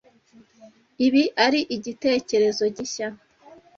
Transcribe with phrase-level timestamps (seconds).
[1.05, 3.07] Ibi ari igitekerezo gishya.